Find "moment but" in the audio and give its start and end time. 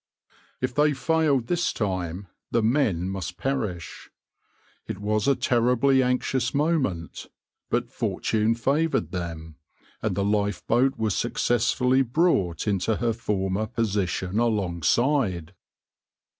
6.55-7.87